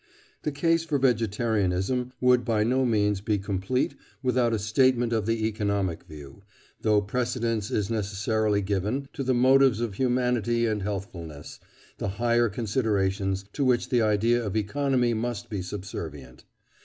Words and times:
The 0.41 0.51
case 0.51 0.83
for 0.83 0.97
vegetarianism 0.97 2.11
would 2.19 2.43
by 2.43 2.63
no 2.63 2.85
means 2.87 3.21
be 3.21 3.37
complete 3.37 3.93
without 4.23 4.51
a 4.51 4.57
statement 4.57 5.13
of 5.13 5.27
the 5.27 5.45
economic 5.45 6.05
view, 6.05 6.41
though 6.81 7.01
precedence 7.01 7.69
is 7.69 7.91
necessarily 7.91 8.63
given 8.63 9.09
to 9.13 9.21
the 9.23 9.35
motives 9.35 9.79
of 9.79 9.93
humanity 9.93 10.65
and 10.65 10.81
healthfulness, 10.81 11.59
the 11.99 12.09
higher 12.17 12.49
considerations 12.49 13.45
to 13.53 13.63
which 13.63 13.89
the 13.89 14.01
idea 14.01 14.43
of 14.43 14.57
economy 14.57 15.13
must 15.13 15.51
be 15.51 15.61
subservient. 15.61 16.45